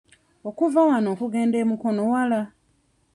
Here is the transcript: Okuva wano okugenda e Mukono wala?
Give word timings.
Okuva 0.49 0.79
wano 0.89 1.07
okugenda 1.13 1.55
e 1.63 1.65
Mukono 1.69 2.01
wala? 2.13 2.41